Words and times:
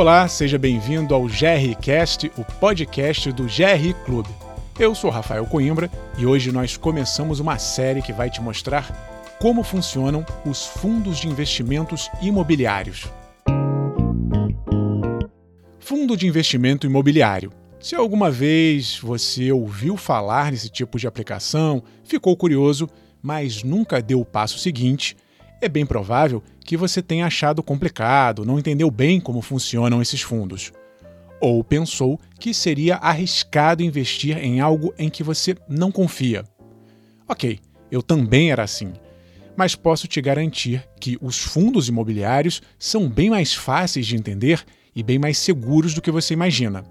Olá, 0.00 0.26
seja 0.28 0.56
bem-vindo 0.56 1.14
ao 1.14 1.24
GRCast, 1.24 2.32
o 2.38 2.42
podcast 2.58 3.30
do 3.32 3.42
GR 3.42 3.92
Clube. 4.06 4.30
Eu 4.78 4.94
sou 4.94 5.10
Rafael 5.10 5.44
Coimbra 5.44 5.90
e 6.16 6.24
hoje 6.24 6.50
nós 6.50 6.74
começamos 6.74 7.38
uma 7.38 7.58
série 7.58 8.00
que 8.00 8.10
vai 8.10 8.30
te 8.30 8.40
mostrar 8.40 9.36
como 9.38 9.62
funcionam 9.62 10.24
os 10.46 10.64
fundos 10.64 11.18
de 11.18 11.28
investimentos 11.28 12.08
imobiliários. 12.22 13.08
Fundo 15.78 16.16
de 16.16 16.26
investimento 16.26 16.86
imobiliário. 16.86 17.52
Se 17.78 17.94
alguma 17.94 18.30
vez 18.30 18.98
você 18.98 19.52
ouviu 19.52 19.98
falar 19.98 20.50
nesse 20.50 20.70
tipo 20.70 20.98
de 20.98 21.06
aplicação, 21.06 21.82
ficou 22.04 22.34
curioso, 22.38 22.88
mas 23.20 23.62
nunca 23.62 24.00
deu 24.00 24.22
o 24.22 24.24
passo 24.24 24.58
seguinte, 24.58 25.14
é 25.60 25.68
bem 25.68 25.84
provável 25.84 26.42
que 26.64 26.76
você 26.76 27.02
tenha 27.02 27.26
achado 27.26 27.62
complicado, 27.62 28.44
não 28.44 28.58
entendeu 28.58 28.90
bem 28.90 29.20
como 29.20 29.42
funcionam 29.42 30.00
esses 30.00 30.22
fundos. 30.22 30.72
Ou 31.40 31.62
pensou 31.64 32.20
que 32.38 32.52
seria 32.52 32.96
arriscado 32.96 33.82
investir 33.82 34.36
em 34.38 34.60
algo 34.60 34.94
em 34.98 35.08
que 35.08 35.22
você 35.22 35.56
não 35.68 35.90
confia. 35.90 36.44
Ok, 37.28 37.58
eu 37.90 38.02
também 38.02 38.50
era 38.50 38.62
assim. 38.62 38.92
Mas 39.56 39.74
posso 39.74 40.06
te 40.06 40.20
garantir 40.20 40.86
que 41.00 41.18
os 41.20 41.38
fundos 41.38 41.88
imobiliários 41.88 42.62
são 42.78 43.08
bem 43.08 43.30
mais 43.30 43.54
fáceis 43.54 44.06
de 44.06 44.16
entender 44.16 44.64
e 44.94 45.02
bem 45.02 45.18
mais 45.18 45.38
seguros 45.38 45.94
do 45.94 46.02
que 46.02 46.10
você 46.10 46.34
imagina. 46.34 46.84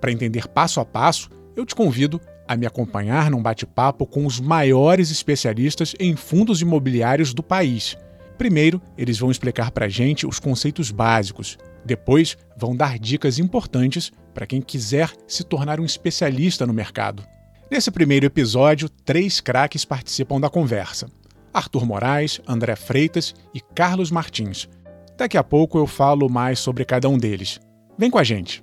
Para 0.00 0.12
entender 0.12 0.48
passo 0.48 0.80
a 0.80 0.84
passo, 0.84 1.30
eu 1.54 1.66
te 1.66 1.74
convido 1.74 2.20
a 2.50 2.56
me 2.56 2.66
acompanhar 2.66 3.30
num 3.30 3.40
bate-papo 3.40 4.04
com 4.04 4.26
os 4.26 4.40
maiores 4.40 5.12
especialistas 5.12 5.94
em 6.00 6.16
fundos 6.16 6.60
imobiliários 6.60 7.32
do 7.32 7.44
país. 7.44 7.96
Primeiro, 8.36 8.82
eles 8.98 9.20
vão 9.20 9.30
explicar 9.30 9.70
para 9.70 9.88
gente 9.88 10.26
os 10.26 10.40
conceitos 10.40 10.90
básicos. 10.90 11.56
Depois, 11.84 12.36
vão 12.56 12.74
dar 12.74 12.98
dicas 12.98 13.38
importantes 13.38 14.10
para 14.34 14.48
quem 14.48 14.60
quiser 14.60 15.12
se 15.28 15.44
tornar 15.44 15.78
um 15.78 15.84
especialista 15.84 16.66
no 16.66 16.74
mercado. 16.74 17.22
Nesse 17.70 17.88
primeiro 17.88 18.26
episódio, 18.26 18.88
três 18.88 19.40
craques 19.40 19.84
participam 19.84 20.40
da 20.40 20.50
conversa: 20.50 21.08
Arthur 21.54 21.86
Moraes, 21.86 22.40
André 22.48 22.74
Freitas 22.74 23.32
e 23.54 23.60
Carlos 23.60 24.10
Martins. 24.10 24.68
Daqui 25.16 25.38
a 25.38 25.44
pouco 25.44 25.78
eu 25.78 25.86
falo 25.86 26.28
mais 26.28 26.58
sobre 26.58 26.84
cada 26.84 27.08
um 27.08 27.16
deles. 27.16 27.60
Vem 27.96 28.10
com 28.10 28.18
a 28.18 28.24
gente! 28.24 28.60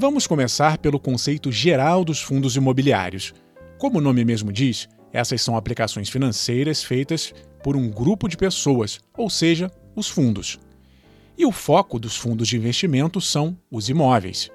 Vamos 0.00 0.28
começar 0.28 0.78
pelo 0.78 1.00
conceito 1.00 1.50
geral 1.50 2.04
dos 2.04 2.20
fundos 2.20 2.54
imobiliários. 2.54 3.34
Como 3.78 3.98
o 3.98 4.00
nome 4.00 4.24
mesmo 4.24 4.52
diz, 4.52 4.88
essas 5.12 5.42
são 5.42 5.56
aplicações 5.56 6.08
financeiras 6.08 6.84
feitas 6.84 7.34
por 7.64 7.76
um 7.76 7.90
grupo 7.90 8.28
de 8.28 8.36
pessoas, 8.36 9.00
ou 9.16 9.28
seja, 9.28 9.68
os 9.96 10.08
fundos. 10.08 10.56
E 11.36 11.44
o 11.44 11.50
foco 11.50 11.98
dos 11.98 12.16
fundos 12.16 12.46
de 12.46 12.56
investimento 12.56 13.20
são 13.20 13.58
os 13.68 13.88
imóveis. 13.88 14.48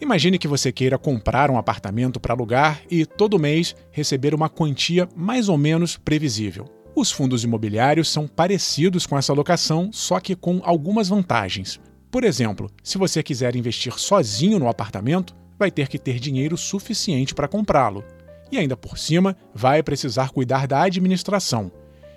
Imagine 0.00 0.38
que 0.38 0.48
você 0.48 0.72
queira 0.72 0.96
comprar 0.96 1.50
um 1.50 1.58
apartamento 1.58 2.18
para 2.18 2.32
alugar 2.32 2.80
e 2.90 3.04
todo 3.04 3.38
mês 3.38 3.76
receber 3.90 4.34
uma 4.34 4.48
quantia 4.48 5.06
mais 5.14 5.50
ou 5.50 5.58
menos 5.58 5.98
previsível. 5.98 6.64
Os 6.96 7.12
fundos 7.12 7.44
imobiliários 7.44 8.08
são 8.08 8.26
parecidos 8.26 9.04
com 9.04 9.18
essa 9.18 9.30
alocação, 9.30 9.90
só 9.92 10.18
que 10.20 10.34
com 10.34 10.62
algumas 10.64 11.10
vantagens. 11.10 11.78
Por 12.14 12.22
exemplo, 12.22 12.70
se 12.80 12.96
você 12.96 13.24
quiser 13.24 13.56
investir 13.56 13.98
sozinho 13.98 14.60
no 14.60 14.68
apartamento, 14.68 15.34
vai 15.58 15.68
ter 15.68 15.88
que 15.88 15.98
ter 15.98 16.20
dinheiro 16.20 16.56
suficiente 16.56 17.34
para 17.34 17.48
comprá-lo. 17.48 18.04
E 18.52 18.56
ainda 18.56 18.76
por 18.76 18.96
cima, 18.96 19.36
vai 19.52 19.82
precisar 19.82 20.30
cuidar 20.30 20.68
da 20.68 20.80
administração. 20.80 21.72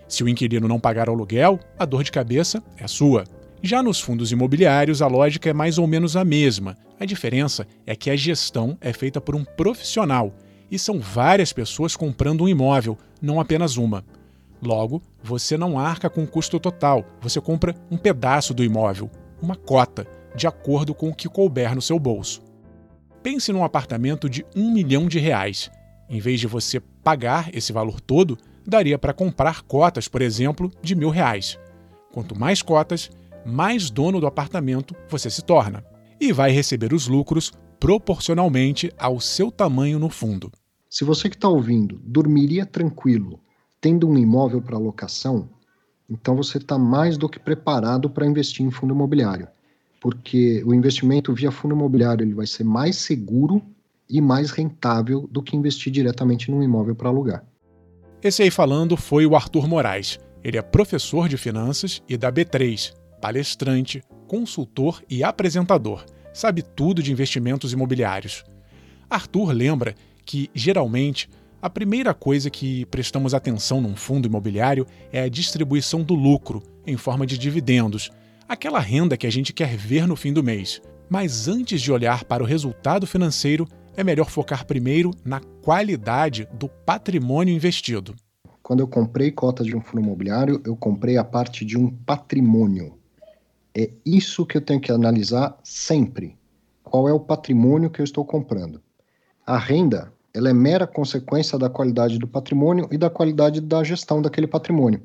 Se 0.08 0.24
o 0.24 0.30
inquilino 0.30 0.68
não 0.68 0.80
pagar 0.80 1.10
o 1.10 1.14
aluguel, 1.14 1.60
a 1.80 1.84
dor 1.84 2.04
de 2.04 2.12
cabeça 2.12 2.64
é 2.78 2.88
sua. 2.88 3.24
Já 3.60 3.82
nos 3.82 4.00
fundos 4.00 4.32
imobiliários, 4.32 5.02
a 5.02 5.08
lógica 5.08 5.50
é 5.50 5.54
mais 5.54 5.80
ou 5.80 5.88
menos 5.88 6.16
a 6.16 6.24
mesma. 6.24 6.78
A 7.00 7.04
diferença 7.04 7.66
é 7.84 7.96
que 7.96 8.12
a 8.12 8.16
gestão 8.16 8.78
é 8.80 8.94
feita 8.94 9.20
por 9.20 9.36
um 9.36 9.44
profissional 9.44 10.32
e 10.70 10.78
são 10.78 11.00
várias 11.00 11.52
pessoas 11.52 11.96
comprando 11.96 12.44
um 12.44 12.48
imóvel, 12.48 13.00
não 13.20 13.40
apenas 13.40 13.78
uma. 13.78 14.06
Logo, 14.62 15.02
você 15.24 15.58
não 15.58 15.80
arca 15.80 16.08
com 16.08 16.22
o 16.22 16.28
custo 16.28 16.60
total, 16.60 17.04
você 17.20 17.42
compra 17.42 17.74
um 17.90 17.98
pedaço 17.98 18.54
do 18.54 18.64
imóvel, 18.64 19.10
uma 19.42 19.56
cota, 19.56 20.08
de 20.36 20.48
acordo 20.48 20.94
com 20.94 21.10
o 21.10 21.16
que 21.16 21.28
couber 21.28 21.74
no 21.76 21.82
seu 21.82 22.00
bolso. 22.00 22.42
Pense 23.22 23.52
num 23.52 23.64
apartamento 23.64 24.30
de 24.30 24.46
um 24.56 24.72
milhão 24.72 25.08
de 25.08 25.20
reais. 25.20 25.70
Em 26.10 26.20
vez 26.20 26.40
de 26.40 26.48
você 26.48 26.80
pagar 26.80 27.50
esse 27.54 27.74
valor 27.74 28.00
todo, 28.00 28.38
daria 28.66 28.98
para 28.98 29.14
comprar 29.14 29.64
cotas, 29.64 30.08
por 30.08 30.22
exemplo, 30.22 30.72
de 30.82 30.96
mil 30.96 31.10
reais. 31.10 31.60
Quanto 32.14 32.38
mais 32.38 32.62
cotas, 32.62 33.10
mais 33.46 33.90
dono 33.90 34.20
do 34.20 34.28
apartamento 34.28 34.96
você 35.10 35.30
se 35.30 35.42
torna. 35.42 35.84
E 36.20 36.32
vai 36.32 36.52
receber 36.52 36.94
os 36.94 37.08
lucros 37.08 37.52
proporcionalmente 37.80 38.92
ao 38.98 39.20
seu 39.20 39.52
tamanho 39.52 40.00
no 40.00 40.10
fundo. 40.10 40.52
Se 40.90 41.04
você 41.04 41.30
que 41.30 41.36
está 41.36 41.48
ouvindo 41.48 42.00
dormiria 42.04 42.66
tranquilo 42.66 43.40
tendo 43.80 44.10
um 44.10 44.18
imóvel 44.18 44.62
para 44.62 44.78
locação, 44.78 45.50
então 46.10 46.36
você 46.36 46.58
está 46.58 46.78
mais 46.78 47.18
do 47.18 47.28
que 47.28 47.40
preparado 47.40 48.10
para 48.10 48.26
investir 48.26 48.66
em 48.66 48.72
fundo 48.72 48.94
imobiliário, 48.94 49.48
porque 50.00 50.64
o 50.66 50.74
investimento 50.74 51.34
via 51.34 51.52
fundo 51.52 51.76
imobiliário 51.76 52.24
ele 52.24 52.34
vai 52.34 52.48
ser 52.48 52.64
mais 52.64 52.96
seguro 52.96 53.62
e 54.10 54.22
mais 54.22 54.52
rentável 54.52 55.28
do 55.30 55.42
que 55.42 55.56
investir 55.56 55.92
diretamente 55.92 56.50
num 56.50 56.64
imóvel 56.64 56.96
para 56.96 57.10
alugar. 57.10 57.44
Esse 58.24 58.44
aí 58.44 58.50
falando 58.50 58.96
foi 58.96 59.26
o 59.26 59.36
Arthur 59.36 59.68
Moraes. 59.68 60.20
Ele 60.44 60.58
é 60.58 60.62
professor 60.62 61.28
de 61.28 61.38
finanças 61.38 62.02
e 62.08 62.16
da 62.16 62.32
B3, 62.32 62.94
palestrante, 63.22 64.02
consultor 64.28 65.04
e 65.10 65.24
apresentador. 65.24 66.06
Sabe 66.34 66.62
tudo 66.62 67.04
de 67.04 67.12
investimentos 67.12 67.74
imobiliários. 67.74 68.44
Arthur 69.10 69.52
lembra 69.52 69.96
que, 70.26 70.50
geralmente, 70.54 71.30
a 71.62 71.70
primeira 71.70 72.14
coisa 72.14 72.50
que 72.50 72.86
prestamos 72.86 73.34
atenção 73.34 73.82
num 73.82 73.96
fundo 73.96 74.28
imobiliário 74.28 74.86
é 75.12 75.22
a 75.22 75.30
distribuição 75.30 76.04
do 76.04 76.14
lucro, 76.14 76.62
em 76.86 76.96
forma 76.96 77.26
de 77.26 77.38
dividendos, 77.38 78.12
aquela 78.48 78.80
renda 78.80 79.18
que 79.18 79.26
a 79.26 79.32
gente 79.32 79.52
quer 79.52 79.76
ver 79.76 80.08
no 80.08 80.16
fim 80.16 80.32
do 80.32 80.44
mês. 80.44 80.82
Mas 81.10 81.48
antes 81.48 81.82
de 81.82 81.92
olhar 81.92 82.24
para 82.26 82.44
o 82.44 82.46
resultado 82.46 83.08
financeiro, 83.08 83.68
é 83.96 84.04
melhor 84.04 84.30
focar 84.30 84.66
primeiro 84.66 85.12
na 85.26 85.40
qualidade 85.40 86.48
do 86.54 86.70
patrimônio 86.70 87.54
investido. 87.54 88.14
Quando 88.62 88.82
eu 88.82 88.88
comprei 88.88 89.32
cotas 89.32 89.66
de 89.66 89.76
um 89.76 89.82
fundo 89.82 90.04
imobiliário, 90.04 90.62
eu 90.64 90.76
comprei 90.76 91.18
a 91.18 91.24
parte 91.24 91.66
de 91.66 91.78
um 91.78 91.90
patrimônio. 91.90 93.00
É 93.74 93.90
isso 94.06 94.46
que 94.46 94.58
eu 94.58 94.62
tenho 94.62 94.80
que 94.80 94.92
analisar 94.92 95.58
sempre. 95.64 96.38
Qual 96.84 97.10
é 97.10 97.14
o 97.14 97.20
patrimônio 97.20 97.90
que 97.90 98.00
eu 98.00 98.04
estou 98.04 98.24
comprando? 98.24 98.82
A 99.46 99.58
renda 99.58 100.12
ela 100.38 100.50
é 100.50 100.54
mera 100.54 100.86
consequência 100.86 101.58
da 101.58 101.68
qualidade 101.68 102.20
do 102.20 102.28
patrimônio 102.28 102.88
e 102.92 102.98
da 102.98 103.10
qualidade 103.10 103.60
da 103.60 103.84
gestão 103.84 104.22
daquele 104.22 104.46
patrimônio. 104.46 105.02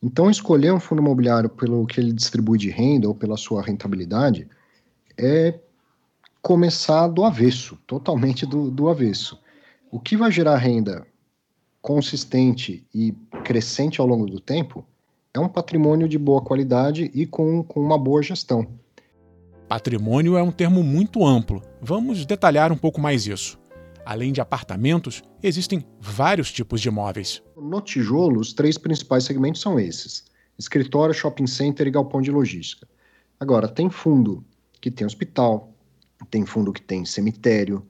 Então, 0.00 0.30
escolher 0.30 0.72
um 0.72 0.78
fundo 0.78 1.02
imobiliário 1.02 1.48
pelo 1.48 1.84
que 1.86 1.98
ele 1.98 2.12
distribui 2.12 2.56
de 2.56 2.70
renda 2.70 3.08
ou 3.08 3.16
pela 3.16 3.36
sua 3.36 3.60
rentabilidade 3.60 4.46
é 5.18 5.58
começar 6.40 7.08
do 7.08 7.24
avesso, 7.24 7.76
totalmente 7.84 8.46
do, 8.46 8.70
do 8.70 8.88
avesso. 8.88 9.40
O 9.90 9.98
que 9.98 10.16
vai 10.16 10.30
gerar 10.30 10.56
renda 10.56 11.04
consistente 11.82 12.86
e 12.94 13.12
crescente 13.42 14.00
ao 14.00 14.06
longo 14.06 14.26
do 14.26 14.38
tempo 14.38 14.86
é 15.32 15.40
um 15.40 15.48
patrimônio 15.48 16.08
de 16.08 16.16
boa 16.16 16.40
qualidade 16.40 17.10
e 17.12 17.26
com, 17.26 17.64
com 17.64 17.80
uma 17.80 17.98
boa 17.98 18.22
gestão. 18.22 18.68
Patrimônio 19.68 20.36
é 20.36 20.42
um 20.44 20.52
termo 20.52 20.84
muito 20.84 21.26
amplo. 21.26 21.60
Vamos 21.82 22.24
detalhar 22.24 22.70
um 22.70 22.76
pouco 22.76 23.00
mais 23.00 23.26
isso. 23.26 23.58
Além 24.04 24.32
de 24.32 24.40
apartamentos, 24.40 25.22
existem 25.42 25.84
vários 26.00 26.52
tipos 26.52 26.80
de 26.80 26.88
imóveis. 26.88 27.42
No 27.56 27.80
tijolo, 27.80 28.40
os 28.40 28.52
três 28.52 28.76
principais 28.76 29.24
segmentos 29.24 29.60
são 29.60 29.78
esses: 29.78 30.24
escritório, 30.58 31.14
shopping 31.14 31.46
center 31.46 31.86
e 31.86 31.90
galpão 31.90 32.20
de 32.20 32.30
logística. 32.30 32.86
Agora, 33.40 33.68
tem 33.68 33.90
fundo 33.90 34.44
que 34.80 34.90
tem 34.90 35.06
hospital, 35.06 35.72
tem 36.30 36.44
fundo 36.44 36.72
que 36.72 36.82
tem 36.82 37.04
cemitério, 37.04 37.86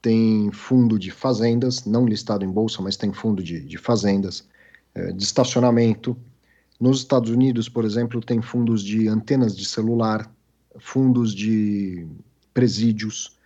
tem 0.00 0.50
fundo 0.52 0.98
de 0.98 1.10
fazendas, 1.10 1.84
não 1.84 2.06
listado 2.06 2.44
em 2.44 2.50
bolsa, 2.50 2.80
mas 2.82 2.96
tem 2.96 3.12
fundo 3.12 3.42
de, 3.42 3.60
de 3.60 3.78
fazendas, 3.78 4.48
é, 4.94 5.12
de 5.12 5.22
estacionamento. 5.22 6.16
Nos 6.80 7.00
Estados 7.00 7.30
Unidos, 7.30 7.68
por 7.68 7.84
exemplo, 7.84 8.20
tem 8.20 8.40
fundos 8.40 8.82
de 8.82 9.08
antenas 9.08 9.56
de 9.56 9.64
celular, 9.64 10.30
fundos 10.78 11.34
de 11.34 12.06
presídios 12.54 13.37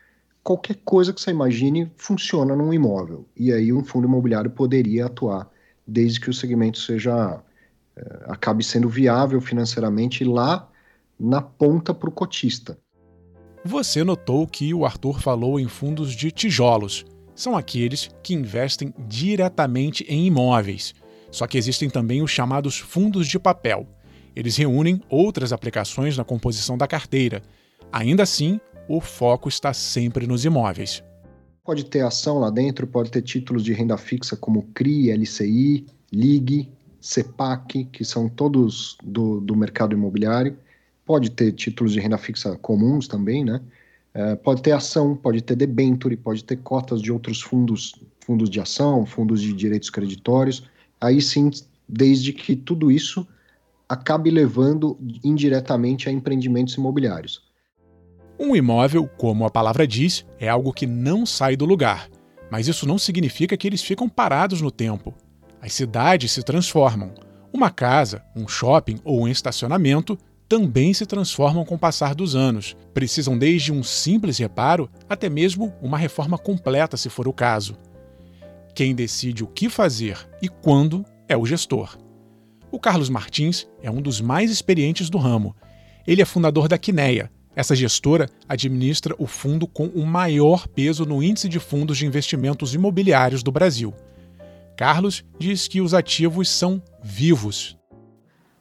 qualquer 0.43 0.77
coisa 0.85 1.13
que 1.13 1.21
você 1.21 1.31
imagine 1.31 1.91
funciona 1.97 2.57
num 2.57 2.73
imóvel. 2.73 3.27
E 3.37 3.53
aí 3.53 3.73
um 3.73 3.85
fundo 3.85 4.07
imobiliário 4.07 4.51
poderia 4.51 5.07
atuar, 5.07 5.51
desde 5.87 6.21
que 6.21 6.31
o 6.31 6.35
segmento 6.35 6.79
seja 6.79 7.43
é, 7.97 8.25
acabe 8.27 8.65
sendo 8.65 8.89
viável 8.89 9.41
financeiramente 9.41 10.25
lá 10.25 10.69
na 11.19 11.41
ponta 11.41 11.95
para 11.95 12.09
o 12.09 12.13
cotista. 12.13 12.79
Você 13.65 14.03
notou 14.03 14.47
que 14.47 14.75
o 14.75 14.85
Arthur 14.85 15.21
falou 15.21 15.61
em 15.61 15.69
fundos 15.69 16.13
de 16.17 16.33
tijolos. 16.33 17.05
São 17.35 17.57
aqueles 17.57 18.11
que 18.23 18.35
investem 18.35 18.93
diretamente 19.07 20.05
em 20.09 20.27
imóveis. 20.27 20.95
Só 21.31 21.47
que 21.47 21.57
existem 21.57 21.89
também 21.89 22.23
os 22.23 22.31
chamados 22.31 22.79
fundos 22.79 23.29
de 23.29 23.39
papel. 23.39 23.87
Eles 24.35 24.57
reúnem 24.57 25.01
outras 25.09 25.53
aplicações 25.53 26.17
na 26.17 26.25
composição 26.25 26.77
da 26.77 26.87
carteira. 26.87 27.43
Ainda 27.93 28.25
assim, 28.25 28.61
o 28.89 29.01
foco 29.01 29.49
está 29.49 29.73
sempre 29.73 30.27
nos 30.27 30.45
imóveis. 30.45 31.03
Pode 31.65 31.85
ter 31.85 32.01
ação 32.01 32.39
lá 32.39 32.51
dentro, 32.51 32.87
pode 32.87 33.11
ter 33.11 33.23
títulos 33.23 33.63
de 33.63 33.73
renda 33.73 33.97
fixa 33.97 34.37
como 34.37 34.65
CRI, 34.75 35.13
LCI, 35.13 35.87
LIG, 36.13 36.69
CEPAC, 37.01 37.85
que 37.85 38.05
são 38.05 38.29
todos 38.29 38.97
do, 39.03 39.41
do 39.41 39.57
mercado 39.57 39.95
imobiliário. 39.95 40.57
Pode 41.05 41.31
ter 41.31 41.53
títulos 41.53 41.93
de 41.93 42.01
renda 42.01 42.19
fixa 42.19 42.57
comuns 42.59 43.07
também, 43.07 43.45
né? 43.45 43.61
É, 44.15 44.37
pode 44.37 44.61
ter 44.61 44.73
ação, 44.73 45.17
pode 45.17 45.41
ter 45.41 45.57
debenture, 45.57 46.17
pode 46.17 46.45
ter 46.45 46.57
cotas 46.57 47.01
de 47.01 47.11
outros 47.11 47.41
fundos, 47.41 47.95
fundos 48.21 48.51
de 48.51 48.61
ação, 48.61 49.07
fundos 49.07 49.41
de 49.41 49.53
direitos 49.53 49.89
creditórios. 49.89 50.69
Aí 51.01 51.21
sim, 51.21 51.51
desde 51.89 52.33
que 52.33 52.55
tudo 52.55 52.91
isso 52.91 53.27
acabe 53.89 54.31
levando 54.31 54.99
indiretamente 55.25 56.09
a 56.09 56.13
empreendimentos 56.13 56.75
imobiliários. 56.75 57.52
Um 58.39 58.57
imóvel, 58.57 59.09
como 59.17 59.45
a 59.45 59.51
palavra 59.51 59.87
diz, 59.87 60.25
é 60.39 60.49
algo 60.49 60.73
que 60.73 60.87
não 60.87 61.25
sai 61.25 61.57
do 61.57 61.65
lugar, 61.65 62.09
mas 62.51 62.69
isso 62.69 62.87
não 62.87 62.99
significa 62.99 63.57
que 63.57 63.67
eles 63.67 63.83
ficam 63.83 64.09
parados 64.09 64.61
no 64.61 64.71
tempo. 64.71 65.15
As 65.61 65.73
cidades 65.73 66.33
se 66.33 66.43
transformam. 66.43 67.15
Uma 67.53 67.71
casa, 67.71 68.25
um 68.35 68.49
shopping 68.49 68.99
ou 69.05 69.23
um 69.23 69.29
estacionamento 69.29 70.19
também 70.49 70.93
se 70.93 71.07
transformam 71.07 71.65
com 71.65 71.77
o 71.77 71.79
passar 71.79 72.15
dos 72.15 72.35
anos. 72.35 72.77
Precisam 72.93 73.39
desde 73.39 73.73
um 73.73 73.83
simples 73.83 74.39
reparo 74.39 74.91
até 75.09 75.31
mesmo 75.31 75.73
uma 75.81 75.97
reforma 75.97 76.37
completa, 76.37 76.97
se 76.97 77.09
for 77.09 77.27
o 77.29 77.33
caso. 77.33 77.77
Quem 78.75 78.95
decide 78.95 79.45
o 79.45 79.47
que 79.47 79.69
fazer 79.69 80.19
e 80.43 80.49
quando 80.49 81.07
é 81.29 81.37
o 81.37 81.47
gestor. 81.47 81.97
O 82.71 82.79
Carlos 82.79 83.09
Martins 83.09 83.67
é 83.83 83.91
um 83.91 84.01
dos 84.01 84.21
mais 84.21 84.51
experientes 84.51 85.09
do 85.09 85.19
ramo. 85.19 85.55
Ele 86.07 86.23
é 86.23 86.25
fundador 86.25 86.69
da 86.69 86.77
Quineia. 86.77 87.31
Essa 87.55 87.77
gestora 87.77 88.29
administra 88.49 89.15
o 89.19 89.27
fundo 89.27 89.67
com 89.67 89.87
o 89.89 90.07
maior 90.07 90.67
peso 90.67 91.05
no 91.05 91.23
índice 91.23 91.49
de 91.49 91.59
fundos 91.59 91.99
de 91.99 92.07
investimentos 92.07 92.75
imobiliários 92.75 93.43
do 93.43 93.53
Brasil. 93.53 93.95
Carlos 94.77 95.25
diz 95.39 95.69
que 95.69 95.81
os 95.81 95.93
ativos 95.93 96.49
são 96.49 96.83
vivos, 97.03 97.77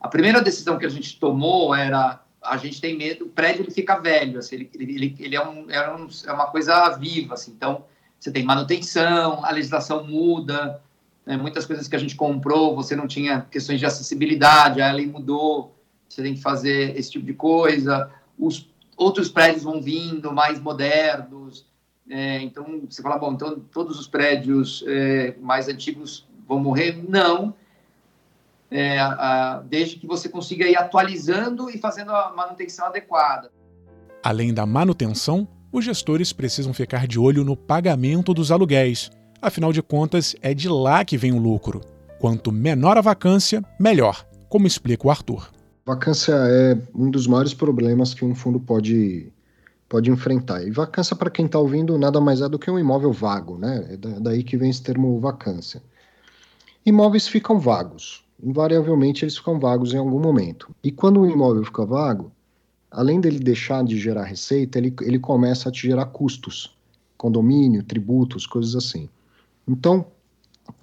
a 0.01 0.07
primeira 0.07 0.41
decisão 0.41 0.79
que 0.79 0.85
a 0.85 0.89
gente 0.89 1.19
tomou 1.19 1.75
era 1.75 2.19
a 2.43 2.57
gente 2.57 2.81
tem 2.81 2.97
medo, 2.97 3.25
o 3.25 3.29
prédio 3.29 3.61
ele 3.61 3.69
fica 3.69 3.99
velho, 3.99 4.39
assim, 4.39 4.55
ele, 4.55 4.71
ele, 4.73 5.15
ele 5.19 5.35
é, 5.35 5.47
um, 5.47 5.69
é, 5.69 5.95
um, 5.95 6.07
é 6.25 6.31
uma 6.33 6.47
coisa 6.47 6.89
viva, 6.97 7.35
assim, 7.35 7.51
então 7.51 7.85
você 8.19 8.31
tem 8.31 8.43
manutenção, 8.43 9.45
a 9.45 9.51
legislação 9.51 10.03
muda, 10.07 10.81
né, 11.23 11.37
muitas 11.37 11.67
coisas 11.67 11.87
que 11.87 11.95
a 11.95 11.99
gente 11.99 12.15
comprou, 12.15 12.75
você 12.75 12.95
não 12.95 13.05
tinha 13.05 13.41
questões 13.41 13.79
de 13.79 13.85
acessibilidade, 13.85 14.81
a 14.81 14.91
lei 14.91 15.05
mudou, 15.05 15.75
você 16.09 16.23
tem 16.23 16.33
que 16.33 16.41
fazer 16.41 16.97
esse 16.97 17.11
tipo 17.11 17.27
de 17.27 17.35
coisa, 17.35 18.09
os 18.39 18.70
outros 19.01 19.29
prédios 19.29 19.63
vão 19.63 19.81
vindo, 19.81 20.31
mais 20.31 20.59
modernos, 20.59 21.65
é, 22.09 22.41
então 22.41 22.81
você 22.89 23.01
fala, 23.01 23.17
bom, 23.17 23.33
então 23.33 23.59
todos 23.71 23.99
os 23.99 24.07
prédios 24.07 24.83
é, 24.87 25.35
mais 25.39 25.67
antigos 25.67 26.27
vão 26.47 26.59
morrer? 26.59 27.01
Não, 27.07 27.53
é, 28.69 28.99
a, 28.99 29.63
desde 29.65 29.97
que 29.97 30.05
você 30.05 30.27
consiga 30.27 30.67
ir 30.67 30.75
atualizando 30.75 31.69
e 31.69 31.77
fazendo 31.77 32.11
a 32.11 32.31
manutenção 32.33 32.87
adequada. 32.87 33.51
Além 34.23 34.53
da 34.53 34.65
manutenção, 34.65 35.47
os 35.71 35.85
gestores 35.85 36.33
precisam 36.33 36.73
ficar 36.73 37.07
de 37.07 37.17
olho 37.17 37.43
no 37.43 37.55
pagamento 37.55 38.33
dos 38.33 38.51
aluguéis. 38.51 39.09
Afinal 39.41 39.73
de 39.73 39.81
contas, 39.81 40.35
é 40.41 40.53
de 40.53 40.69
lá 40.69 41.03
que 41.03 41.17
vem 41.17 41.31
o 41.31 41.39
lucro. 41.39 41.81
Quanto 42.19 42.51
menor 42.51 42.97
a 42.97 43.01
vacância, 43.01 43.63
melhor, 43.79 44.27
como 44.47 44.67
explica 44.67 45.07
o 45.07 45.09
Arthur. 45.09 45.49
Vacância 45.91 46.33
é 46.33 46.77
um 46.95 47.09
dos 47.09 47.27
maiores 47.27 47.53
problemas 47.53 48.13
que 48.13 48.23
um 48.23 48.33
fundo 48.33 48.59
pode, 48.59 49.31
pode 49.89 50.09
enfrentar. 50.09 50.63
E 50.63 50.71
vacância, 50.71 51.15
para 51.15 51.29
quem 51.29 51.45
está 51.45 51.59
ouvindo, 51.59 51.97
nada 51.97 52.21
mais 52.21 52.41
é 52.41 52.49
do 52.49 52.59
que 52.59 52.71
um 52.71 52.79
imóvel 52.79 53.11
vago, 53.11 53.57
né? 53.57 53.87
É 53.91 53.97
daí 54.19 54.43
que 54.43 54.57
vem 54.57 54.69
esse 54.69 54.81
termo 54.81 55.19
vacância. 55.19 55.81
Imóveis 56.85 57.27
ficam 57.27 57.59
vagos 57.59 58.23
invariavelmente 58.43 59.23
eles 59.23 59.37
ficam 59.37 59.59
vagos 59.59 59.93
em 59.93 59.97
algum 59.97 60.19
momento. 60.19 60.73
E 60.83 60.91
quando 60.91 61.21
o 61.21 61.29
imóvel 61.29 61.63
fica 61.63 61.85
vago, 61.85 62.31
além 62.89 63.21
dele 63.21 63.39
deixar 63.39 63.83
de 63.83 63.97
gerar 63.97 64.23
receita, 64.23 64.77
ele, 64.77 64.93
ele 65.01 65.19
começa 65.19 65.69
a 65.69 65.71
te 65.71 65.87
gerar 65.87 66.07
custos, 66.07 66.75
condomínio, 67.17 67.83
tributos, 67.83 68.47
coisas 68.47 68.75
assim. 68.75 69.07
Então, 69.67 70.05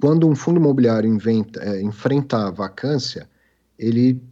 quando 0.00 0.28
um 0.28 0.34
fundo 0.34 0.61
imobiliário 0.61 1.12
inventa, 1.12 1.61
é, 1.62 1.82
enfrenta 1.82 2.46
a 2.46 2.50
vacância, 2.50 3.28
ele, 3.78 4.22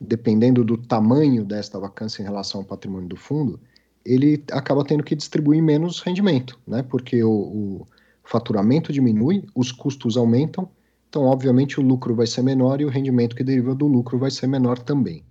dependendo 0.00 0.64
do 0.64 0.76
tamanho 0.76 1.44
desta 1.44 1.78
vacância 1.78 2.22
em 2.22 2.24
relação 2.24 2.60
ao 2.60 2.66
patrimônio 2.66 3.08
do 3.08 3.16
fundo, 3.16 3.60
ele 4.04 4.42
acaba 4.52 4.84
tendo 4.84 5.02
que 5.02 5.14
distribuir 5.14 5.62
menos 5.62 6.00
rendimento, 6.00 6.58
né? 6.66 6.82
Porque 6.82 7.22
o, 7.22 7.30
o 7.30 7.86
faturamento 8.22 8.92
diminui, 8.92 9.44
os 9.54 9.72
custos 9.72 10.16
aumentam 10.16 10.68
então, 11.14 11.26
obviamente, 11.26 11.78
o 11.78 11.82
lucro 11.84 12.12
vai 12.12 12.26
ser 12.26 12.42
menor 12.42 12.80
e 12.80 12.84
o 12.84 12.88
rendimento 12.88 13.36
que 13.36 13.44
deriva 13.44 13.72
do 13.72 13.86
lucro 13.86 14.18
vai 14.18 14.32
ser 14.32 14.48
menor 14.48 14.80
também. 14.80 15.22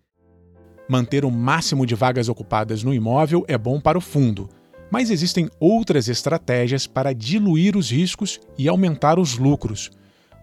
Manter 0.87 1.25
o 1.25 1.29
máximo 1.29 1.85
de 1.85 1.93
vagas 1.93 2.29
ocupadas 2.29 2.85
no 2.85 2.93
imóvel 2.93 3.43
é 3.49 3.57
bom 3.57 3.81
para 3.81 3.97
o 3.97 4.01
fundo, 4.01 4.47
mas 4.89 5.11
existem 5.11 5.49
outras 5.59 6.07
estratégias 6.07 6.87
para 6.87 7.11
diluir 7.11 7.75
os 7.75 7.91
riscos 7.91 8.39
e 8.57 8.69
aumentar 8.69 9.19
os 9.19 9.37
lucros. 9.37 9.91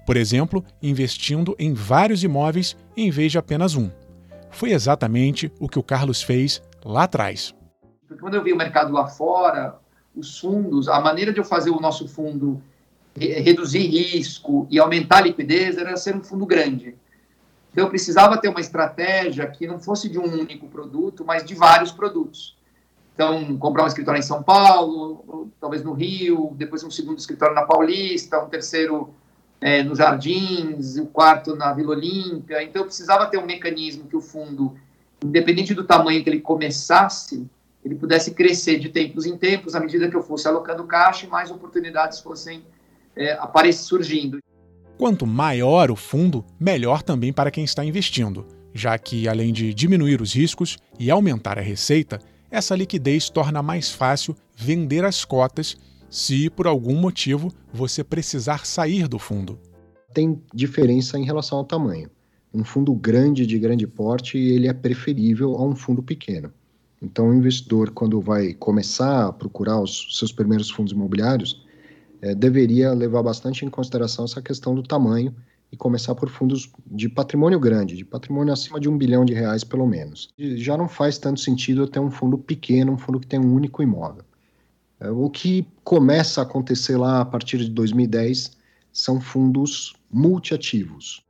Por 0.05 0.14
exemplo, 0.14 0.62
investindo 0.82 1.56
em 1.58 1.72
vários 1.72 2.22
imóveis 2.22 2.76
em 2.94 3.11
vez 3.11 3.32
de 3.32 3.38
apenas 3.38 3.75
um. 3.75 3.88
Foi 4.50 4.73
exatamente 4.73 5.52
o 5.58 5.69
que 5.69 5.79
o 5.79 5.82
Carlos 5.82 6.23
fez 6.23 6.62
lá 6.85 7.05
atrás. 7.05 7.55
Quando 8.20 8.35
eu 8.35 8.43
vi 8.43 8.52
o 8.52 8.56
mercado 8.56 8.93
lá 8.93 9.06
fora, 9.06 9.79
os 10.14 10.38
fundos, 10.38 10.88
a 10.88 11.00
maneira 11.00 11.32
de 11.32 11.38
eu 11.38 11.44
fazer 11.44 11.70
o 11.70 11.81
nosso 11.81 12.08
fundo 12.08 12.62
reduzir 13.17 13.87
risco 13.87 14.67
e 14.70 14.79
aumentar 14.79 15.19
a 15.19 15.23
liquidez 15.23 15.76
era 15.76 15.97
ser 15.97 16.14
um 16.17 16.23
fundo 16.23 16.47
grande. 16.47 16.97
Então, 17.73 17.85
eu 17.85 17.91
precisava 17.91 18.37
ter 18.37 18.49
uma 18.49 18.61
estratégia 18.61 19.47
que 19.47 19.67
não 19.67 19.79
fosse 19.79 20.08
de 20.08 20.19
um 20.19 20.25
único 20.25 20.67
produto, 20.69 21.25
mas 21.25 21.44
de 21.44 21.55
vários 21.55 21.93
produtos. 21.93 22.56
Então, 23.14 23.56
comprar 23.58 23.85
um 23.85 23.87
escritório 23.87 24.19
em 24.19 24.23
São 24.23 24.43
Paulo, 24.43 25.50
talvez 25.61 25.85
no 25.85 25.93
Rio, 25.93 26.53
depois 26.56 26.82
um 26.82 26.91
segundo 26.91 27.19
escritório 27.19 27.55
na 27.55 27.63
Paulista, 27.63 28.43
um 28.43 28.48
terceiro 28.48 29.15
é, 29.60 29.82
nos 29.82 29.98
Jardins, 29.98 30.96
o 30.96 31.06
quarto 31.06 31.55
na 31.55 31.72
Vila 31.72 31.90
Olímpia. 31.90 32.62
Então, 32.62 32.82
eu 32.82 32.86
precisava 32.86 33.26
ter 33.26 33.38
um 33.38 33.44
mecanismo 33.44 34.05
que 34.05 34.17
o 34.17 34.20
fundo, 34.20 34.74
independente 35.22 35.74
do 35.74 35.84
tamanho 35.84 36.22
que 36.24 36.31
ele 36.31 36.40
começasse, 36.40 37.46
ele 37.84 37.94
pudesse 37.94 38.32
crescer 38.32 38.79
de 38.79 38.88
tempos 38.88 39.26
em 39.26 39.36
tempos, 39.36 39.74
à 39.74 39.81
medida 39.81 40.08
que 40.08 40.17
eu 40.17 40.22
fosse 40.22 40.48
alocando 40.48 40.84
caixa 40.84 41.26
e 41.26 41.29
mais 41.29 41.50
oportunidades 41.50 42.20
fossem 42.20 42.62
é, 43.17 43.38
surgindo. 43.72 44.38
Quanto 44.98 45.26
maior 45.26 45.90
o 45.90 45.96
fundo, 45.96 46.44
melhor 46.58 47.02
também 47.02 47.32
para 47.32 47.50
quem 47.50 47.64
está 47.64 47.84
investindo, 47.84 48.46
já 48.74 48.96
que, 48.98 49.26
além 49.26 49.52
de 49.52 49.72
diminuir 49.72 50.20
os 50.20 50.34
riscos 50.34 50.79
e 50.98 51.10
aumentar 51.10 51.58
a 51.58 51.62
receita, 51.62 52.19
essa 52.50 52.76
liquidez 52.76 53.31
torna 53.31 53.62
mais 53.62 53.90
fácil 53.90 54.36
vender 54.55 55.05
as 55.05 55.24
cotas 55.24 55.76
se, 56.10 56.50
por 56.50 56.67
algum 56.67 56.96
motivo, 56.96 57.52
você 57.72 58.02
precisar 58.02 58.67
sair 58.67 59.06
do 59.06 59.19
fundo. 59.19 59.58
Tem 60.12 60.43
diferença 60.52 61.17
em 61.17 61.24
relação 61.24 61.58
ao 61.58 61.64
tamanho. 61.64 62.10
Um 62.52 62.64
fundo 62.64 62.93
grande, 62.93 63.46
de 63.46 63.58
grande 63.58 63.86
porte, 63.86 64.36
ele 64.36 64.67
é 64.67 64.72
preferível 64.72 65.55
a 65.55 65.64
um 65.64 65.76
fundo 65.76 66.02
pequeno. 66.02 66.52
Então, 67.00 67.31
o 67.31 67.34
investidor, 67.34 67.90
quando 67.93 68.20
vai 68.20 68.52
começar 68.52 69.29
a 69.29 69.32
procurar 69.32 69.81
os 69.81 70.19
seus 70.19 70.32
primeiros 70.32 70.69
fundos 70.69 70.93
imobiliários, 70.93 71.64
é, 72.20 72.34
deveria 72.34 72.93
levar 72.93 73.22
bastante 73.22 73.64
em 73.64 73.70
consideração 73.70 74.24
essa 74.24 74.43
questão 74.43 74.74
do 74.74 74.82
tamanho 74.82 75.34
e 75.72 75.76
começar 75.76 76.14
por 76.17 76.29
fundos 76.29 76.70
de 76.90 77.08
patrimônio 77.08 77.58
grande, 77.60 77.96
de 77.96 78.05
patrimônio 78.05 78.52
acima 78.52 78.81
de 78.81 78.88
um 78.88 78.98
bilhão 78.98 79.24
de 79.24 79.32
reais 79.32 79.62
pelo 79.62 79.86
menos. 79.86 80.29
E 80.36 80.56
já 80.56 80.76
não 80.76 80.88
faz 80.88 81.17
tanto 81.17 81.38
sentido 81.40 81.86
ter 81.86 82.00
um 82.00 82.10
fundo 82.10 82.36
pequeno, 82.36 82.93
um 82.93 82.98
fundo 82.98 83.20
que 83.20 83.26
tem 83.26 83.38
um 83.38 83.55
único 83.55 83.82
imóvel. 83.82 84.24
É, 85.01 85.11
o 85.11 85.31
que 85.31 85.67
começa 85.83 86.41
a 86.41 86.45
acontecer 86.45 86.97
lá 86.97 87.21
a 87.21 87.25
partir 87.25 87.59
de 87.59 87.71
2010 87.71 88.53
são 88.93 89.21
fundos 89.21 89.95
multiativos. 90.11 91.25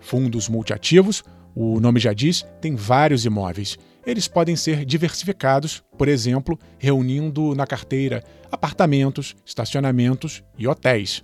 Fundos 0.00 0.48
multiativos, 0.48 1.24
o 1.54 1.80
nome 1.80 1.98
já 1.98 2.12
diz, 2.12 2.46
tem 2.60 2.76
vários 2.76 3.24
imóveis 3.24 3.78
eles 4.08 4.26
podem 4.26 4.56
ser 4.56 4.86
diversificados, 4.86 5.82
por 5.98 6.08
exemplo, 6.08 6.58
reunindo 6.78 7.54
na 7.54 7.66
carteira 7.66 8.24
apartamentos, 8.50 9.36
estacionamentos 9.44 10.42
e 10.56 10.66
hotéis. 10.66 11.22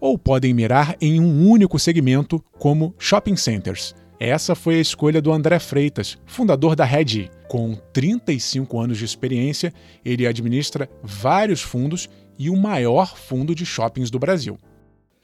Ou 0.00 0.16
podem 0.16 0.54
mirar 0.54 0.96
em 0.98 1.20
um 1.20 1.46
único 1.46 1.78
segmento, 1.78 2.42
como 2.58 2.94
shopping 2.98 3.36
centers. 3.36 3.94
Essa 4.18 4.54
foi 4.54 4.76
a 4.76 4.80
escolha 4.80 5.20
do 5.20 5.30
André 5.30 5.58
Freitas, 5.58 6.16
fundador 6.24 6.74
da 6.74 6.86
Redi. 6.86 7.30
Com 7.52 7.74
35 7.92 8.80
anos 8.80 8.96
de 8.96 9.04
experiência, 9.04 9.74
ele 10.02 10.26
administra 10.26 10.88
vários 11.02 11.60
fundos 11.60 12.08
e 12.38 12.48
o 12.48 12.56
maior 12.56 13.14
fundo 13.14 13.54
de 13.54 13.66
shoppings 13.66 14.10
do 14.10 14.18
Brasil. 14.18 14.56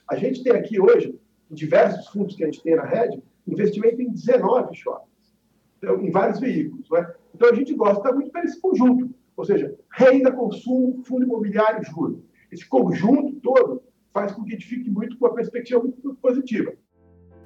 A 0.07 0.15
gente 0.15 0.43
tem 0.43 0.53
aqui 0.53 0.79
hoje, 0.79 1.19
em 1.49 1.55
diversos 1.55 2.07
fundos 2.09 2.35
que 2.35 2.43
a 2.43 2.45
gente 2.45 2.61
tem 2.61 2.75
na 2.75 2.85
Rede, 2.85 3.19
investimento 3.47 3.99
em 3.99 4.11
19 4.11 4.75
shoppings. 4.75 5.33
então, 5.79 5.99
em 5.99 6.11
vários 6.11 6.39
veículos. 6.39 6.87
Né? 6.91 7.11
Então, 7.33 7.49
a 7.49 7.55
gente 7.55 7.73
gosta 7.73 8.13
muito 8.13 8.31
desse 8.31 8.61
conjunto, 8.61 9.09
ou 9.35 9.43
seja, 9.43 9.75
renda, 9.91 10.31
consumo, 10.31 11.03
fundo 11.05 11.23
imobiliário, 11.23 11.83
juros. 11.83 12.19
Esse 12.51 12.69
conjunto 12.69 13.39
todo 13.41 13.81
faz 14.13 14.33
com 14.33 14.43
que 14.43 14.51
a 14.51 14.53
gente 14.53 14.67
fique 14.67 14.87
muito 14.87 15.17
com 15.17 15.25
uma 15.25 15.33
perspectiva 15.33 15.81
muito 15.81 16.13
positiva. 16.21 16.75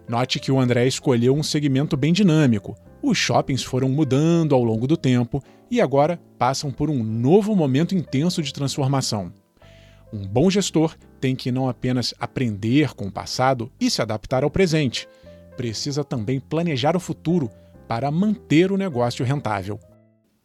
Note 0.07 0.39
que 0.39 0.51
o 0.51 0.59
André 0.59 0.85
escolheu 0.85 1.33
um 1.33 1.43
segmento 1.43 1.95
bem 1.95 2.11
dinâmico. 2.11 2.75
Os 3.01 3.17
shoppings 3.17 3.63
foram 3.63 3.89
mudando 3.89 4.53
ao 4.53 4.63
longo 4.63 4.85
do 4.85 4.97
tempo 4.97 5.41
e 5.71 5.79
agora 5.79 6.19
passam 6.37 6.71
por 6.71 6.89
um 6.89 7.03
novo 7.03 7.55
momento 7.55 7.95
intenso 7.95 8.41
de 8.41 8.53
transformação. 8.53 9.31
Um 10.11 10.27
bom 10.27 10.49
gestor 10.49 10.95
tem 11.19 11.35
que 11.35 11.51
não 11.51 11.67
apenas 11.69 12.13
aprender 12.19 12.93
com 12.93 13.07
o 13.07 13.11
passado 13.11 13.71
e 13.79 13.89
se 13.89 14.01
adaptar 14.01 14.43
ao 14.43 14.51
presente, 14.51 15.07
precisa 15.55 16.03
também 16.03 16.39
planejar 16.39 16.95
o 16.95 16.99
futuro 16.99 17.49
para 17.87 18.11
manter 18.11 18.71
o 18.71 18.77
negócio 18.77 19.25
rentável. 19.25 19.79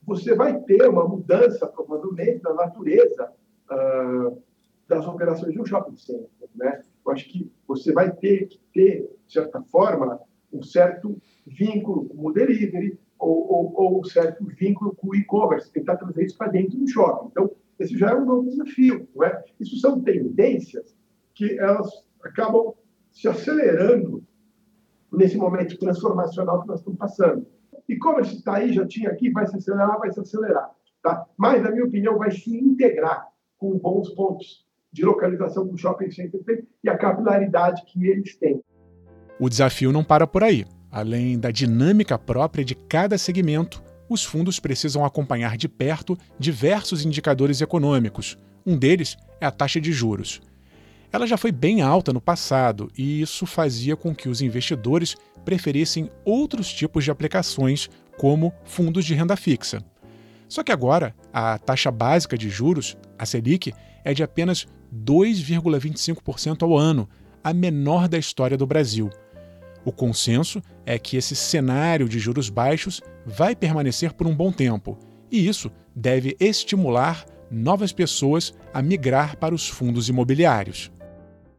Você 0.06 0.34
vai 0.34 0.58
ter 0.60 0.88
uma 0.88 1.06
mudança, 1.06 1.66
provavelmente, 1.66 2.42
da 2.42 2.54
natureza 2.54 3.32
uh, 3.70 4.42
das 4.88 5.06
operações 5.06 5.52
de 5.52 5.60
um 5.60 5.66
shopping 5.66 5.96
center. 5.96 6.28
Né? 6.54 6.82
Eu 7.08 7.12
acho 7.14 7.26
que 7.26 7.50
você 7.66 7.90
vai 7.90 8.14
ter 8.14 8.48
que 8.48 8.60
ter, 8.72 9.10
de 9.26 9.32
certa 9.32 9.62
forma, 9.62 10.20
um 10.52 10.62
certo 10.62 11.20
vínculo 11.46 12.06
com 12.06 12.26
o 12.26 12.32
delivery 12.32 12.98
ou, 13.18 13.50
ou, 13.50 13.72
ou 13.74 14.00
um 14.00 14.04
certo 14.04 14.44
vínculo 14.44 14.94
com 14.94 15.08
o 15.08 15.14
e-commerce, 15.14 15.72
tentar 15.72 15.96
trazer 15.96 16.26
isso 16.26 16.36
para 16.36 16.48
dentro 16.48 16.78
do 16.78 16.86
shopping. 16.86 17.28
Então, 17.30 17.50
esse 17.78 17.96
já 17.96 18.10
é 18.10 18.14
um 18.14 18.26
novo 18.26 18.50
desafio. 18.50 19.08
Não 19.16 19.24
é? 19.24 19.42
Isso 19.58 19.78
são 19.78 20.02
tendências 20.02 20.94
que 21.34 21.58
elas 21.58 21.88
acabam 22.22 22.74
se 23.10 23.26
acelerando 23.26 24.22
nesse 25.10 25.38
momento 25.38 25.78
transformacional 25.78 26.60
que 26.60 26.68
nós 26.68 26.80
estamos 26.80 26.98
passando. 26.98 27.46
E-commerce 27.88 28.36
está 28.36 28.56
aí, 28.56 28.70
já 28.70 28.86
tinha 28.86 29.08
aqui, 29.08 29.30
vai 29.30 29.46
se 29.46 29.56
acelerar, 29.56 29.98
vai 29.98 30.12
se 30.12 30.20
acelerar. 30.20 30.70
Tá? 31.02 31.26
Mas, 31.38 31.62
na 31.62 31.70
minha 31.70 31.86
opinião, 31.86 32.18
vai 32.18 32.30
se 32.30 32.54
integrar 32.54 33.28
com 33.56 33.78
bons 33.78 34.10
pontos 34.10 34.67
de 34.98 35.04
localização 35.04 35.64
do 35.64 35.78
shopping 35.78 36.10
center 36.10 36.64
e 36.82 36.88
a 36.90 36.98
capilaridade 36.98 37.84
que 37.86 38.04
eles 38.06 38.36
têm. 38.36 38.60
O 39.38 39.48
desafio 39.48 39.92
não 39.92 40.02
para 40.02 40.26
por 40.26 40.42
aí. 40.42 40.64
Além 40.90 41.38
da 41.38 41.52
dinâmica 41.52 42.18
própria 42.18 42.64
de 42.64 42.74
cada 42.74 43.16
segmento, 43.16 43.80
os 44.08 44.24
fundos 44.24 44.58
precisam 44.58 45.04
acompanhar 45.04 45.56
de 45.56 45.68
perto 45.68 46.18
diversos 46.38 47.04
indicadores 47.04 47.60
econômicos. 47.60 48.36
Um 48.66 48.76
deles 48.76 49.16
é 49.40 49.46
a 49.46 49.52
taxa 49.52 49.80
de 49.80 49.92
juros. 49.92 50.40
Ela 51.12 51.26
já 51.26 51.36
foi 51.36 51.52
bem 51.52 51.80
alta 51.80 52.12
no 52.12 52.20
passado 52.20 52.90
e 52.98 53.22
isso 53.22 53.46
fazia 53.46 53.96
com 53.96 54.12
que 54.12 54.28
os 54.28 54.42
investidores 54.42 55.14
preferissem 55.44 56.10
outros 56.24 56.72
tipos 56.72 57.04
de 57.04 57.10
aplicações, 57.10 57.88
como 58.18 58.52
fundos 58.64 59.04
de 59.04 59.14
renda 59.14 59.36
fixa. 59.36 59.80
Só 60.48 60.62
que 60.62 60.72
agora, 60.72 61.14
a 61.32 61.58
taxa 61.58 61.90
básica 61.90 62.36
de 62.36 62.48
juros, 62.48 62.96
a 63.18 63.26
Selic, 63.26 63.72
é 64.04 64.14
de 64.14 64.22
apenas 64.22 64.66
2,25% 64.94 66.62
ao 66.62 66.76
ano, 66.76 67.08
a 67.44 67.52
menor 67.52 68.08
da 68.08 68.18
história 68.18 68.56
do 68.56 68.66
Brasil. 68.66 69.10
O 69.84 69.92
consenso 69.92 70.62
é 70.84 70.98
que 70.98 71.16
esse 71.16 71.36
cenário 71.36 72.08
de 72.08 72.18
juros 72.18 72.48
baixos 72.48 73.00
vai 73.24 73.54
permanecer 73.54 74.12
por 74.14 74.26
um 74.26 74.34
bom 74.34 74.50
tempo, 74.50 74.98
e 75.30 75.46
isso 75.46 75.70
deve 75.94 76.36
estimular 76.40 77.26
novas 77.50 77.92
pessoas 77.92 78.54
a 78.72 78.82
migrar 78.82 79.36
para 79.36 79.54
os 79.54 79.68
fundos 79.68 80.08
imobiliários. 80.08 80.90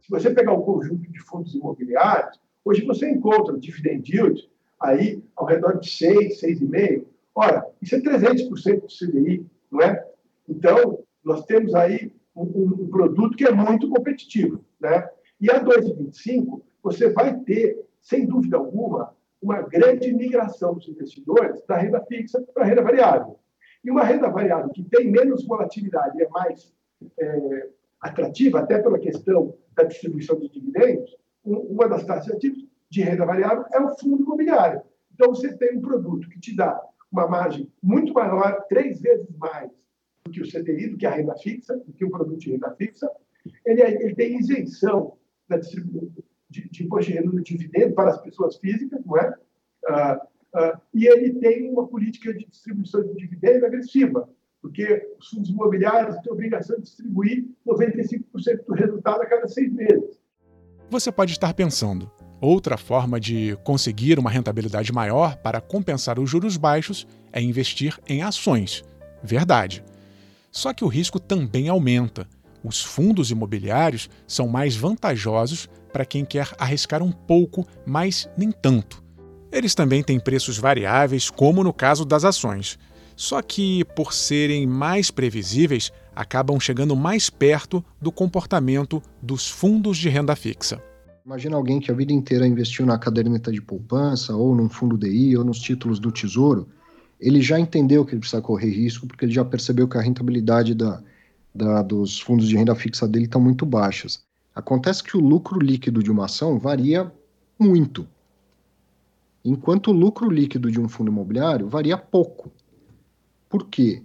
Se 0.00 0.10
você 0.10 0.30
pegar 0.30 0.52
um 0.52 0.62
conjunto 0.62 1.10
de 1.10 1.20
fundos 1.20 1.54
imobiliários, 1.54 2.38
hoje 2.64 2.84
você 2.84 3.08
encontra 3.08 3.54
o 3.54 3.60
dividend 3.60 4.10
yield 4.12 4.48
aí 4.80 5.22
ao 5.36 5.46
redor 5.46 5.78
de 5.78 5.88
6, 5.88 6.40
6,5%. 6.40 7.04
Ora, 7.34 7.64
isso 7.80 7.94
é 7.94 8.00
300% 8.00 8.80
do 8.80 8.86
CDI, 8.86 9.46
não 9.70 9.80
é? 9.80 10.04
Então, 10.48 11.04
nós 11.24 11.44
temos 11.44 11.74
aí 11.74 12.12
um, 12.34 12.42
um, 12.42 12.90
produto 12.90 13.36
que 13.36 13.46
é 13.46 13.52
muito 13.52 13.88
competitivo. 13.88 14.64
Né? 14.80 15.08
E 15.40 15.50
a 15.50 15.62
2,25, 15.62 16.62
você 16.82 17.10
vai 17.10 17.38
ter, 17.40 17.84
sem 18.00 18.26
dúvida 18.26 18.56
alguma, 18.56 19.14
uma 19.40 19.62
grande 19.62 20.12
migração 20.12 20.74
dos 20.74 20.88
investidores 20.88 21.62
da 21.66 21.76
renda 21.76 22.04
fixa 22.06 22.42
para 22.52 22.64
a 22.64 22.66
renda 22.66 22.82
variável. 22.82 23.38
E 23.82 23.90
uma 23.90 24.04
renda 24.04 24.28
variável 24.28 24.70
que 24.70 24.82
tem 24.82 25.10
menos 25.10 25.46
volatilidade 25.46 26.18
e 26.18 26.22
é 26.22 26.28
mais 26.28 26.74
é, 27.18 27.68
atrativa, 28.00 28.60
até 28.60 28.78
pela 28.82 28.98
questão 28.98 29.54
da 29.74 29.84
distribuição 29.84 30.38
de 30.38 30.48
dividendos, 30.48 31.16
uma 31.44 31.88
das 31.88 32.04
taxas 32.04 32.38
de 32.38 33.02
renda 33.02 33.24
variável 33.24 33.64
é 33.72 33.80
o 33.80 33.96
fundo 33.96 34.22
imobiliário. 34.22 34.82
Então, 35.14 35.34
você 35.34 35.56
tem 35.56 35.78
um 35.78 35.80
produto 35.80 36.28
que 36.28 36.38
te 36.38 36.54
dá 36.54 36.80
uma 37.10 37.26
margem 37.26 37.70
muito 37.82 38.12
maior, 38.12 38.64
três 38.68 39.00
vezes 39.00 39.28
mais 39.36 39.70
do 40.24 40.30
que 40.30 40.40
o 40.40 40.48
CDI, 40.48 40.88
do 40.88 40.96
que 40.96 41.06
a 41.06 41.10
renda 41.10 41.36
fixa, 41.36 41.76
do 41.76 41.92
que 41.92 42.04
o 42.04 42.10
produto 42.10 42.38
de 42.38 42.52
renda 42.52 42.74
fixa. 42.76 43.10
Ele, 43.64 43.82
é, 43.82 43.90
ele 44.02 44.14
tem 44.14 44.38
isenção 44.38 45.16
da 45.48 45.56
distribuição 45.56 46.08
de, 46.48 46.68
de 46.68 46.84
imposto 46.84 47.10
de 47.10 47.18
renda 47.18 47.30
do 47.30 47.42
dividendo 47.42 47.94
para 47.94 48.10
as 48.10 48.20
pessoas 48.20 48.56
físicas, 48.56 49.04
não 49.04 49.16
é? 49.16 49.34
Ah, 49.86 50.26
ah, 50.54 50.80
e 50.92 51.06
ele 51.06 51.34
tem 51.34 51.70
uma 51.70 51.86
política 51.86 52.34
de 52.34 52.44
distribuição 52.46 53.02
de 53.02 53.14
dividendo 53.14 53.66
agressiva, 53.66 54.28
porque 54.60 55.08
os 55.18 55.28
fundos 55.28 55.48
imobiliários 55.48 56.16
têm 56.18 56.30
a 56.30 56.34
obrigação 56.34 56.76
de 56.76 56.82
distribuir 56.82 57.46
95% 57.66 58.64
do 58.66 58.74
resultado 58.74 59.22
a 59.22 59.26
cada 59.26 59.48
seis 59.48 59.72
meses. 59.72 60.20
Você 60.90 61.12
pode 61.12 61.32
estar 61.32 61.54
pensando, 61.54 62.10
outra 62.40 62.76
forma 62.76 63.20
de 63.20 63.56
conseguir 63.64 64.18
uma 64.18 64.30
rentabilidade 64.30 64.92
maior 64.92 65.36
para 65.36 65.60
compensar 65.60 66.18
os 66.18 66.30
juros 66.30 66.56
baixos 66.56 67.06
é 67.32 67.40
investir 67.40 67.98
em 68.08 68.22
ações. 68.22 68.82
Verdade. 69.22 69.84
Só 70.50 70.72
que 70.72 70.84
o 70.84 70.88
risco 70.88 71.20
também 71.20 71.68
aumenta. 71.68 72.26
Os 72.64 72.82
fundos 72.82 73.30
imobiliários 73.30 74.10
são 74.26 74.48
mais 74.48 74.76
vantajosos 74.76 75.68
para 75.92 76.04
quem 76.04 76.24
quer 76.24 76.48
arriscar 76.58 77.02
um 77.02 77.12
pouco, 77.12 77.66
mas 77.86 78.28
nem 78.36 78.50
tanto. 78.50 79.02
Eles 79.52 79.74
também 79.74 80.02
têm 80.02 80.20
preços 80.20 80.58
variáveis, 80.58 81.30
como 81.30 81.64
no 81.64 81.72
caso 81.72 82.04
das 82.04 82.24
ações. 82.24 82.78
Só 83.16 83.42
que, 83.42 83.84
por 83.96 84.12
serem 84.12 84.66
mais 84.66 85.10
previsíveis, 85.10 85.92
acabam 86.14 86.58
chegando 86.58 86.96
mais 86.96 87.28
perto 87.28 87.84
do 88.00 88.10
comportamento 88.10 89.02
dos 89.20 89.48
fundos 89.48 89.98
de 89.98 90.08
renda 90.08 90.34
fixa. 90.36 90.82
Imagina 91.24 91.56
alguém 91.56 91.80
que 91.80 91.90
a 91.90 91.94
vida 91.94 92.12
inteira 92.12 92.46
investiu 92.46 92.86
na 92.86 92.98
caderneta 92.98 93.52
de 93.52 93.60
poupança, 93.60 94.34
ou 94.34 94.54
num 94.54 94.68
fundo 94.68 94.96
DI, 94.96 95.36
ou 95.36 95.44
nos 95.44 95.58
títulos 95.58 95.98
do 95.98 96.10
Tesouro, 96.10 96.68
ele 97.20 97.42
já 97.42 97.60
entendeu 97.60 98.04
que 98.04 98.12
ele 98.12 98.20
precisa 98.20 98.40
correr 98.40 98.70
risco, 98.70 99.06
porque 99.06 99.26
ele 99.26 99.32
já 99.32 99.44
percebeu 99.44 99.86
que 99.86 99.98
a 99.98 100.00
rentabilidade 100.00 100.74
da, 100.74 101.02
da, 101.54 101.82
dos 101.82 102.18
fundos 102.18 102.48
de 102.48 102.56
renda 102.56 102.74
fixa 102.74 103.06
dele 103.06 103.26
estão 103.26 103.40
muito 103.40 103.66
baixas. 103.66 104.22
Acontece 104.54 105.02
que 105.04 105.16
o 105.16 105.20
lucro 105.20 105.60
líquido 105.60 106.02
de 106.02 106.10
uma 106.10 106.24
ação 106.24 106.58
varia 106.58 107.12
muito, 107.58 108.06
enquanto 109.44 109.88
o 109.88 109.92
lucro 109.92 110.30
líquido 110.30 110.70
de 110.70 110.80
um 110.80 110.88
fundo 110.88 111.10
imobiliário 111.10 111.68
varia 111.68 111.96
pouco. 111.96 112.50
Por 113.48 113.66
quê? 113.66 114.02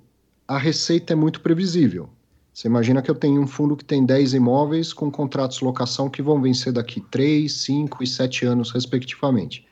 A 0.48 0.58
receita 0.58 1.14
é 1.14 1.16
muito 1.16 1.42
previsível. 1.42 2.10
Você 2.56 2.70
imagina 2.70 3.02
que 3.02 3.12
eu 3.12 3.16
tenho 3.16 3.42
um 3.42 3.48
fundo 3.48 3.76
que 3.76 3.84
tem 3.84 4.06
10 4.06 4.34
imóveis 4.34 4.94
com 4.94 5.12
contratos 5.12 5.58
de 5.58 5.66
locação 5.66 6.10
que 6.10 6.22
vão 6.22 6.42
vencer 6.42 6.72
daqui 6.72 7.02
3, 7.02 7.52
5 7.52 8.02
e 8.02 8.08
7 8.08 8.46
anos, 8.46 8.72
respectivamente. 8.72 9.68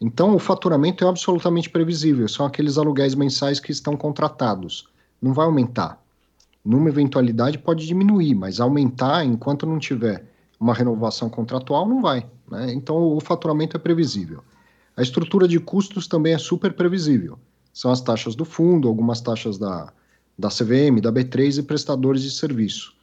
Então, 0.00 0.34
o 0.34 0.38
faturamento 0.40 1.04
é 1.04 1.08
absolutamente 1.08 1.70
previsível, 1.70 2.26
são 2.26 2.44
aqueles 2.44 2.78
aluguéis 2.78 3.14
mensais 3.14 3.60
que 3.60 3.70
estão 3.70 3.96
contratados. 3.96 4.88
Não 5.22 5.32
vai 5.32 5.46
aumentar. 5.46 6.02
Numa 6.64 6.88
eventualidade 6.88 7.58
pode 7.58 7.86
diminuir, 7.86 8.34
mas 8.34 8.58
aumentar 8.58 9.24
enquanto 9.24 9.64
não 9.64 9.78
tiver 9.78 10.28
uma 10.58 10.74
renovação 10.74 11.30
contratual 11.30 11.88
não 11.88 12.02
vai. 12.02 12.28
Né? 12.50 12.72
Então, 12.72 12.96
o 12.96 13.20
faturamento 13.20 13.76
é 13.76 13.78
previsível. 13.78 14.42
A 14.96 15.02
estrutura 15.02 15.46
de 15.46 15.60
custos 15.60 16.08
também 16.08 16.34
é 16.34 16.38
super 16.38 16.72
previsível. 16.72 17.38
São 17.72 17.92
as 17.92 18.00
taxas 18.00 18.34
do 18.34 18.44
fundo, 18.44 18.88
algumas 18.88 19.20
taxas 19.20 19.58
da, 19.58 19.92
da 20.38 20.48
CVM, 20.48 21.00
da 21.00 21.12
B3 21.12 21.58
e 21.58 21.62
prestadores 21.62 22.22
de 22.22 22.30
serviço. 22.30 22.94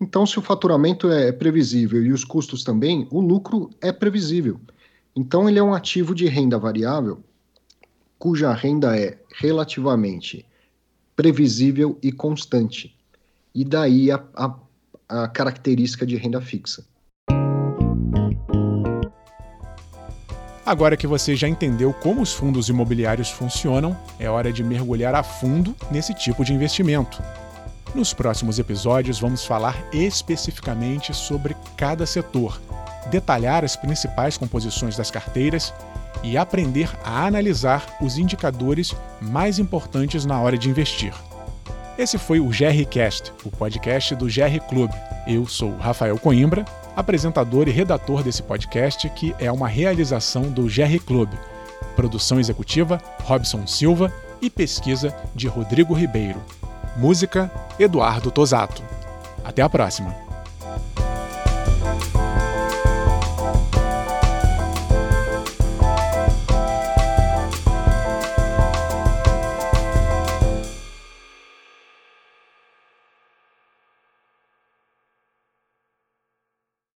Então, 0.00 0.24
se 0.24 0.38
o 0.38 0.42
faturamento 0.42 1.10
é 1.10 1.32
previsível 1.32 2.04
e 2.04 2.12
os 2.12 2.24
custos 2.24 2.62
também, 2.62 3.06
o 3.10 3.20
lucro 3.20 3.70
é 3.80 3.92
previsível. 3.92 4.60
Então, 5.14 5.48
ele 5.48 5.58
é 5.58 5.62
um 5.62 5.74
ativo 5.74 6.14
de 6.14 6.26
renda 6.26 6.58
variável, 6.58 7.22
cuja 8.18 8.52
renda 8.52 8.96
é 8.96 9.18
relativamente 9.40 10.46
previsível 11.16 11.98
e 12.00 12.12
constante. 12.12 12.96
E 13.52 13.64
daí 13.64 14.10
a, 14.10 14.22
a, 14.34 14.54
a 15.08 15.28
característica 15.28 16.06
de 16.06 16.16
renda 16.16 16.40
fixa. 16.40 16.86
Agora 20.68 20.98
que 20.98 21.06
você 21.06 21.34
já 21.34 21.48
entendeu 21.48 21.94
como 21.94 22.20
os 22.20 22.34
fundos 22.34 22.68
imobiliários 22.68 23.30
funcionam, 23.30 23.96
é 24.20 24.28
hora 24.28 24.52
de 24.52 24.62
mergulhar 24.62 25.14
a 25.14 25.22
fundo 25.22 25.74
nesse 25.90 26.12
tipo 26.12 26.44
de 26.44 26.52
investimento. 26.52 27.22
Nos 27.94 28.12
próximos 28.12 28.58
episódios, 28.58 29.18
vamos 29.18 29.46
falar 29.46 29.82
especificamente 29.94 31.14
sobre 31.14 31.56
cada 31.74 32.04
setor 32.04 32.60
detalhar 33.10 33.64
as 33.64 33.76
principais 33.76 34.36
composições 34.36 34.94
das 34.94 35.10
carteiras 35.10 35.72
e 36.22 36.36
aprender 36.36 36.90
a 37.02 37.24
analisar 37.24 37.96
os 38.02 38.18
indicadores 38.18 38.94
mais 39.22 39.58
importantes 39.58 40.26
na 40.26 40.38
hora 40.38 40.58
de 40.58 40.68
investir. 40.68 41.14
Esse 41.96 42.18
foi 42.18 42.40
o 42.40 42.48
GRCast, 42.48 43.32
o 43.42 43.50
podcast 43.50 44.14
do 44.16 44.26
GR 44.26 44.60
Club. 44.68 44.90
Eu 45.26 45.46
sou 45.46 45.74
Rafael 45.78 46.18
Coimbra, 46.18 46.66
apresentador 46.98 47.68
e 47.68 47.70
redator 47.70 48.24
desse 48.24 48.42
podcast, 48.42 49.08
que 49.10 49.32
é 49.38 49.52
uma 49.52 49.68
realização 49.68 50.42
do 50.50 50.64
GR 50.64 50.98
Club. 51.06 51.30
Produção 51.94 52.40
executiva 52.40 53.00
Robson 53.22 53.68
Silva 53.68 54.12
e 54.42 54.50
pesquisa 54.50 55.14
de 55.32 55.46
Rodrigo 55.46 55.94
Ribeiro. 55.94 56.42
Música 56.96 57.50
Eduardo 57.78 58.32
Tosato. 58.32 58.82
Até 59.44 59.62
a 59.62 59.68
próxima! 59.68 60.27